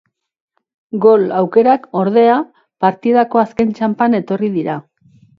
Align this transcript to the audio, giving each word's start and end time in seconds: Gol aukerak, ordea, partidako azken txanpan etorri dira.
Gol 1.01 1.25
aukerak, 1.39 1.83
ordea, 2.03 2.37
partidako 2.85 3.41
azken 3.43 3.75
txanpan 3.81 4.17
etorri 4.21 4.49
dira. 4.57 4.79